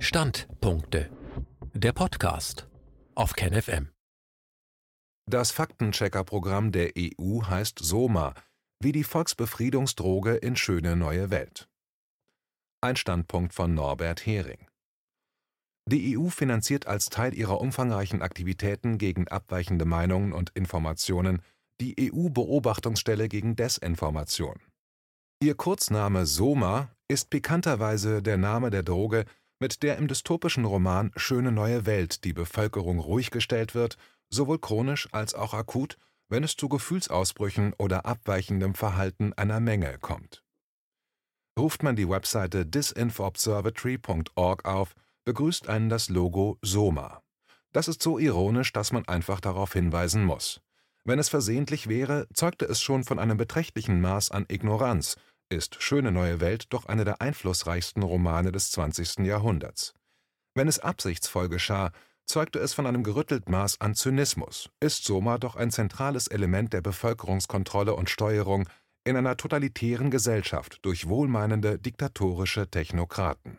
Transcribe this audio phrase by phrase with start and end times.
[0.00, 1.10] Standpunkte.
[1.74, 2.68] Der Podcast
[3.16, 3.88] auf KenFM.
[5.28, 8.34] Das Faktenchecker-Programm der EU heißt SOMA,
[8.78, 11.68] wie die Volksbefriedungsdroge in Schöne neue Welt.
[12.80, 14.68] Ein Standpunkt von Norbert Hering.
[15.90, 21.42] Die EU finanziert als Teil ihrer umfangreichen Aktivitäten gegen abweichende Meinungen und Informationen
[21.80, 24.60] die EU-Beobachtungsstelle gegen Desinformation.
[25.42, 29.24] Ihr Kurzname SOMA ist pikanterweise der Name der Droge,
[29.60, 33.96] mit der im dystopischen Roman Schöne neue Welt die Bevölkerung ruhig gestellt wird,
[34.30, 40.44] sowohl chronisch als auch akut, wenn es zu Gefühlsausbrüchen oder abweichendem Verhalten einer Menge kommt.
[41.58, 47.22] Ruft man die Webseite disinfoobservatory.org auf, begrüßt einen das Logo SOMA.
[47.72, 50.60] Das ist so ironisch, dass man einfach darauf hinweisen muss.
[51.04, 55.16] Wenn es versehentlich wäre, zeugte es schon von einem beträchtlichen Maß an Ignoranz,
[55.50, 59.26] ist Schöne neue Welt doch einer der einflussreichsten Romane des 20.
[59.26, 59.94] Jahrhunderts.
[60.54, 61.92] Wenn es absichtsvoll geschah,
[62.24, 66.82] zeugte es von einem gerüttelt Maß an Zynismus, ist Soma doch ein zentrales Element der
[66.82, 68.68] Bevölkerungskontrolle und Steuerung
[69.04, 73.58] in einer totalitären Gesellschaft durch wohlmeinende diktatorische Technokraten.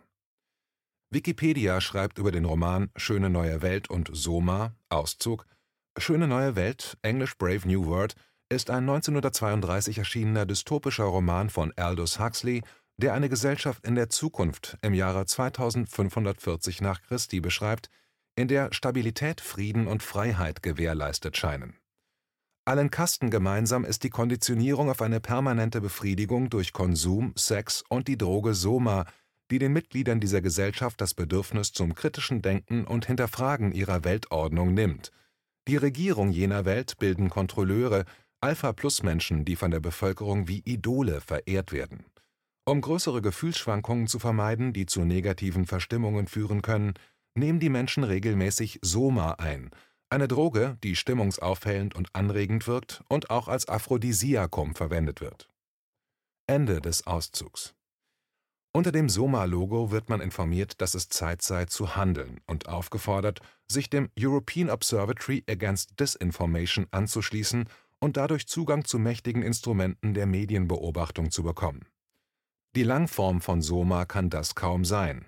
[1.11, 5.47] Wikipedia schreibt über den Roman Schöne neue Welt und Soma, Auszug,
[5.97, 8.13] Schöne neue Welt, englisch Brave New World,
[8.49, 12.63] ist ein 1932 erschienener dystopischer Roman von Aldous Huxley,
[12.97, 17.89] der eine Gesellschaft in der Zukunft im Jahre 2540 nach Christi beschreibt,
[18.35, 21.77] in der Stabilität, Frieden und Freiheit gewährleistet scheinen.
[22.65, 28.17] Allen Kasten gemeinsam ist die Konditionierung auf eine permanente Befriedigung durch Konsum, Sex und die
[28.17, 29.05] Droge Soma,
[29.49, 35.11] die den Mitgliedern dieser Gesellschaft das Bedürfnis zum kritischen Denken und Hinterfragen ihrer Weltordnung nimmt.
[35.67, 38.05] Die Regierung jener Welt bilden Kontrolleure,
[38.41, 42.05] Alpha-Plus-Menschen, die von der Bevölkerung wie Idole verehrt werden.
[42.65, 46.93] Um größere Gefühlsschwankungen zu vermeiden, die zu negativen Verstimmungen führen können,
[47.35, 49.71] nehmen die Menschen regelmäßig Soma ein,
[50.09, 55.49] eine Droge, die stimmungsaufhellend und anregend wirkt und auch als Aphrodisiakum verwendet wird.
[56.47, 57.75] Ende des Auszugs.
[58.71, 63.89] Unter dem Soma-Logo wird man informiert, dass es Zeit sei zu handeln und aufgefordert, sich
[63.89, 67.65] dem European Observatory Against Disinformation anzuschließen
[67.99, 71.85] und dadurch Zugang zu mächtigen Instrumenten der Medienbeobachtung zu bekommen.
[72.75, 75.25] Die Langform von SOMA kann das kaum sein.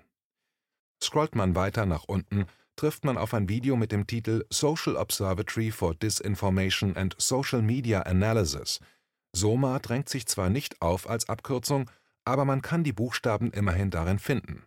[1.02, 2.46] Scrollt man weiter nach unten,
[2.76, 8.02] trifft man auf ein Video mit dem Titel Social Observatory for Disinformation and Social Media
[8.02, 8.80] Analysis.
[9.34, 11.90] SOMA drängt sich zwar nicht auf als Abkürzung,
[12.24, 14.64] aber man kann die Buchstaben immerhin darin finden.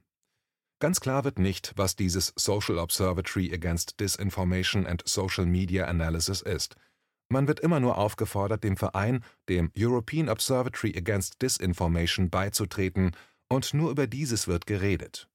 [0.80, 6.76] Ganz klar wird nicht, was dieses Social Observatory Against Disinformation and Social Media Analysis ist.
[7.30, 13.16] Man wird immer nur aufgefordert, dem Verein, dem European Observatory Against Disinformation, beizutreten,
[13.50, 15.30] und nur über dieses wird geredet.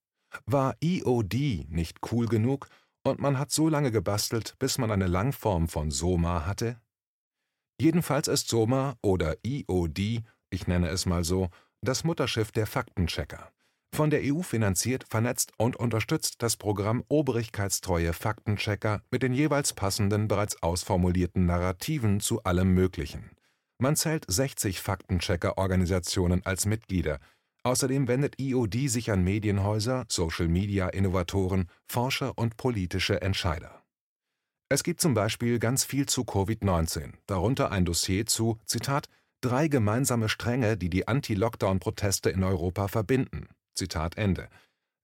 [0.47, 2.69] War EOD nicht cool genug
[3.05, 6.81] und man hat so lange gebastelt, bis man eine Langform von SOMA hatte?
[7.81, 11.49] Jedenfalls ist SOMA oder EOD, ich nenne es mal so,
[11.83, 13.51] das Mutterschiff der Faktenchecker.
[13.93, 20.29] Von der EU finanziert, vernetzt und unterstützt das Programm obrigkeitstreue Faktenchecker mit den jeweils passenden,
[20.29, 23.31] bereits ausformulierten Narrativen zu allem Möglichen.
[23.79, 27.19] Man zählt 60 Faktenchecker-Organisationen als Mitglieder.
[27.63, 33.83] Außerdem wendet IOD sich an Medienhäuser, Social-Media-Innovatoren, Forscher und politische Entscheider.
[34.69, 39.09] Es gibt zum Beispiel ganz viel zu Covid-19, darunter ein Dossier zu, Zitat,
[39.41, 43.49] drei gemeinsame Stränge, die die Anti-Lockdown-Proteste in Europa verbinden.
[43.75, 44.49] Zitat Ende.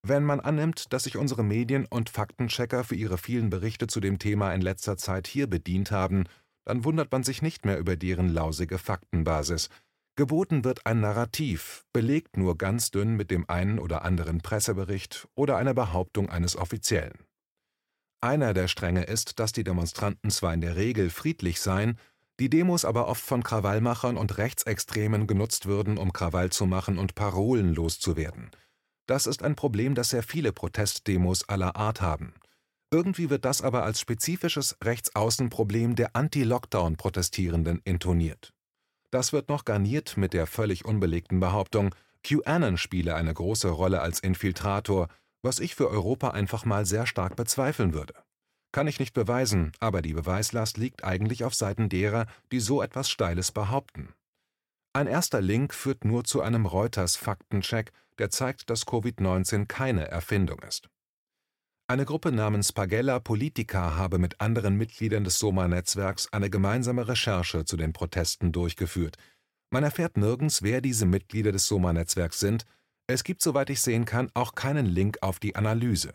[0.03, 4.19] Wenn man annimmt, dass sich unsere Medien und Faktenchecker für ihre vielen Berichte zu dem
[4.19, 6.25] Thema in letzter Zeit hier bedient haben,
[6.65, 9.69] dann wundert man sich nicht mehr über deren lausige Faktenbasis.
[10.17, 15.57] Geboten wird ein Narrativ, belegt nur ganz dünn mit dem einen oder anderen Pressebericht oder
[15.57, 17.19] einer Behauptung eines Offiziellen.
[18.23, 21.99] Einer der Stränge ist, dass die Demonstranten zwar in der Regel friedlich seien,
[22.39, 27.15] die Demos aber oft von Krawallmachern und Rechtsextremen genutzt würden, um Krawall zu machen und
[27.15, 28.51] Parolen loszuwerden.
[29.07, 32.35] Das ist ein Problem, das sehr viele Protestdemos aller Art haben.
[32.91, 38.53] Irgendwie wird das aber als spezifisches Rechtsaußenproblem der Anti-Lockdown-Protestierenden intoniert.
[39.11, 44.21] Das wird noch garniert mit der völlig unbelegten Behauptung, QAnon spiele eine große Rolle als
[44.21, 45.09] Infiltrator,
[45.43, 48.15] was ich für Europa einfach mal sehr stark bezweifeln würde.
[48.77, 53.09] Kann ich nicht beweisen, aber die Beweislast liegt eigentlich auf Seiten derer, die so etwas
[53.09, 54.13] Steiles behaupten.
[54.93, 60.91] Ein erster Link führt nur zu einem Reuters-Faktencheck, der zeigt, dass Covid-19 keine Erfindung ist.
[61.87, 67.79] Eine Gruppe namens Pagella Politica habe mit anderen Mitgliedern des Soma-Netzwerks eine gemeinsame Recherche zu
[67.79, 69.17] den Protesten durchgeführt.
[69.71, 72.67] Man erfährt nirgends, wer diese Mitglieder des Soma-Netzwerks sind,
[73.07, 76.13] Es gibt, soweit ich sehen kann, auch keinen Link auf die Analyse.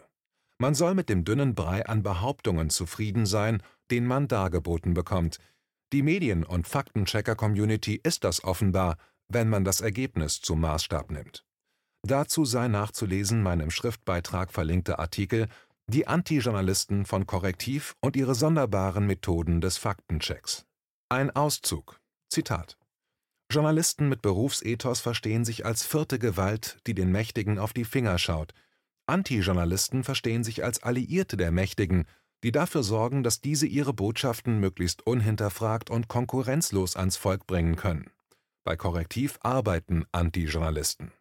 [0.62, 5.40] Man soll mit dem dünnen Brei an Behauptungen zufrieden sein, den man dargeboten bekommt.
[5.92, 8.98] Die Medien- und Faktenchecker-Community ist das offenbar,
[9.28, 11.44] wenn man das Ergebnis zum Maßstab nimmt.
[12.04, 15.48] Dazu sei nachzulesen mein im Schriftbeitrag verlinkter Artikel
[15.88, 20.68] Die Anti-Journalisten von Korrektiv und ihre sonderbaren Methoden des Faktenchecks.
[21.10, 22.00] Ein Auszug.
[22.30, 22.78] Zitat.
[23.52, 28.54] Journalisten mit Berufsethos verstehen sich als vierte Gewalt, die den Mächtigen auf die Finger schaut.
[29.08, 32.06] Anti-Journalisten verstehen sich als Alliierte der Mächtigen,
[32.44, 38.10] die dafür sorgen, dass diese ihre Botschaften möglichst unhinterfragt und konkurrenzlos ans Volk bringen können.
[38.64, 41.12] Bei Korrektiv arbeiten Anti-Journalisten.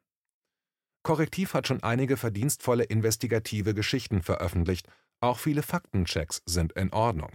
[1.02, 4.86] Korrektiv hat schon einige verdienstvolle investigative Geschichten veröffentlicht,
[5.20, 7.32] auch viele Faktenchecks sind in Ordnung.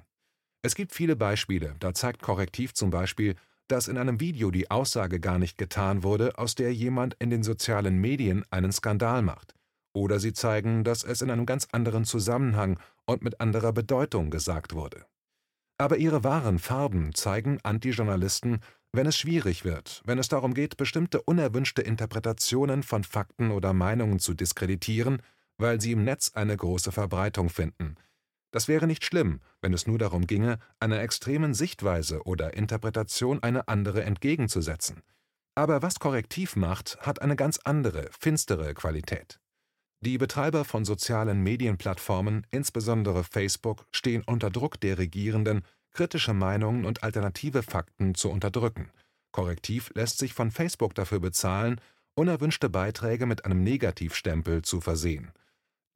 [0.61, 3.35] Es gibt viele Beispiele, da zeigt Korrektiv zum Beispiel,
[3.67, 7.43] dass in einem Video die Aussage gar nicht getan wurde, aus der jemand in den
[7.43, 9.55] sozialen Medien einen Skandal macht.
[9.95, 14.75] Oder sie zeigen, dass es in einem ganz anderen Zusammenhang und mit anderer Bedeutung gesagt
[14.75, 15.05] wurde.
[15.77, 18.59] Aber ihre wahren Farben zeigen Antijournalisten,
[18.91, 24.19] wenn es schwierig wird, wenn es darum geht, bestimmte unerwünschte Interpretationen von Fakten oder Meinungen
[24.19, 25.21] zu diskreditieren,
[25.57, 27.95] weil sie im Netz eine große Verbreitung finden.
[28.51, 33.69] Das wäre nicht schlimm, wenn es nur darum ginge, einer extremen Sichtweise oder Interpretation eine
[33.69, 35.03] andere entgegenzusetzen.
[35.55, 39.39] Aber was Korrektiv macht, hat eine ganz andere, finstere Qualität.
[40.05, 47.01] Die Betreiber von sozialen Medienplattformen, insbesondere Facebook, stehen unter Druck der Regierenden, kritische Meinungen und
[47.01, 48.91] alternative Fakten zu unterdrücken.
[49.31, 51.81] Korrektiv lässt sich von Facebook dafür bezahlen,
[52.13, 55.31] unerwünschte Beiträge mit einem Negativstempel zu versehen.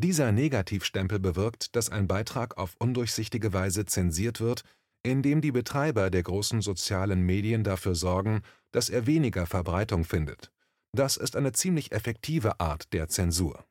[0.01, 4.63] Dieser Negativstempel bewirkt, dass ein Beitrag auf undurchsichtige Weise zensiert wird,
[5.03, 8.41] indem die Betreiber der großen sozialen Medien dafür sorgen,
[8.71, 10.51] dass er weniger Verbreitung findet.
[10.93, 13.65] Das ist eine ziemlich effektive Art der Zensur.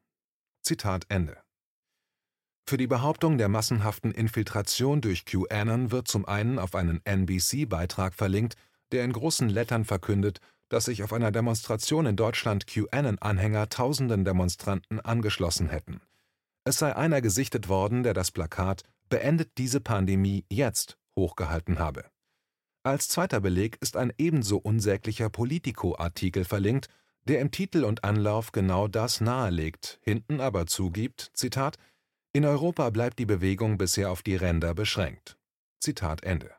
[0.69, 1.39] Zitat Ende.
[2.69, 8.55] Für die Behauptung der massenhaften Infiltration durch QAnon wird zum einen auf einen NBC-Beitrag verlinkt,
[8.93, 15.01] der in großen Lettern verkündet, dass sich auf einer Demonstration in Deutschland QAnon-Anhänger tausenden Demonstranten
[15.01, 16.03] angeschlossen hätten.
[16.65, 22.05] Es sei einer gesichtet worden, der das Plakat Beendet diese Pandemie jetzt hochgehalten habe.
[22.83, 26.89] Als zweiter Beleg ist ein ebenso unsäglicher Politico-Artikel verlinkt,
[27.29, 31.77] der im Titel und Anlauf genau das nahelegt, hinten aber zugibt, Zitat,
[32.33, 35.37] in Europa bleibt die Bewegung bisher auf die Ränder beschränkt.
[35.81, 36.51] Zitat Ende.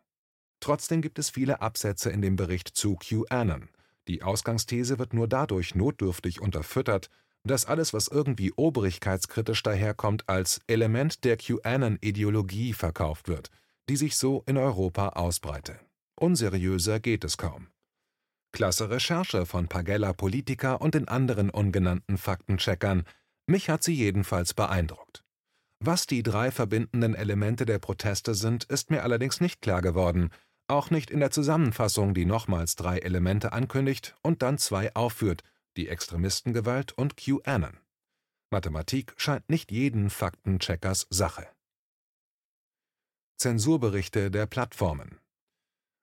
[0.59, 3.69] Trotzdem gibt es viele Absätze in dem Bericht zu QAnon.
[4.07, 7.09] Die Ausgangsthese wird nur dadurch notdürftig unterfüttert,
[7.43, 13.49] dass alles, was irgendwie obrigkeitskritisch daherkommt, als Element der QAnon-Ideologie verkauft wird,
[13.87, 15.79] die sich so in Europa ausbreite.
[16.15, 17.67] Unseriöser geht es kaum.
[18.51, 23.03] Klasse Recherche von Pagella Politica und den anderen ungenannten Faktencheckern.
[23.47, 25.23] Mich hat sie jedenfalls beeindruckt.
[25.79, 30.29] Was die drei verbindenden Elemente der Proteste sind, ist mir allerdings nicht klar geworden,
[30.67, 35.43] auch nicht in der Zusammenfassung, die nochmals drei Elemente ankündigt und dann zwei aufführt,
[35.77, 37.77] die Extremistengewalt und QAnon.
[38.51, 41.47] Mathematik scheint nicht jeden Faktencheckers Sache.
[43.37, 45.19] Zensurberichte der Plattformen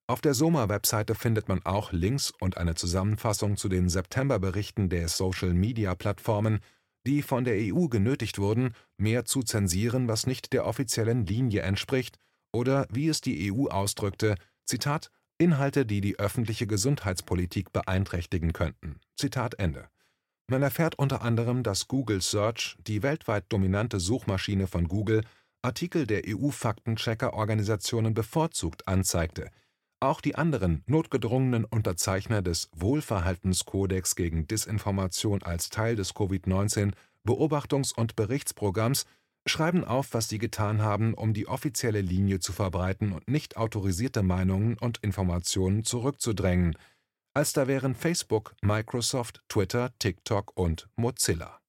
[0.08, 6.60] auf der SOMA-Webseite findet man auch Links und eine Zusammenfassung zu den Septemberberichten der Social-Media-Plattformen,
[7.08, 12.18] die von der EU genötigt wurden, mehr zu zensieren, was nicht der offiziellen Linie entspricht,
[12.52, 19.00] oder wie es die EU ausdrückte, Zitat, Inhalte, die die öffentliche Gesundheitspolitik beeinträchtigen könnten.
[19.16, 19.88] Zitat Ende.
[20.48, 25.22] Man erfährt unter anderem, dass Google Search, die weltweit dominante Suchmaschine von Google,
[25.62, 29.50] Artikel der EU-Faktenchecker-Organisationen bevorzugt anzeigte–
[30.00, 39.06] auch die anderen notgedrungenen Unterzeichner des Wohlverhaltenskodex gegen Disinformation als Teil des Covid-19-Beobachtungs- und Berichtsprogramms
[39.46, 44.22] schreiben auf, was sie getan haben, um die offizielle Linie zu verbreiten und nicht autorisierte
[44.22, 46.76] Meinungen und Informationen zurückzudrängen,
[47.32, 51.60] als da wären Facebook, Microsoft, Twitter, TikTok und Mozilla